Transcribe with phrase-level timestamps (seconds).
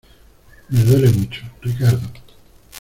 [0.69, 1.43] me duele mucho.
[1.61, 2.09] Ricardo.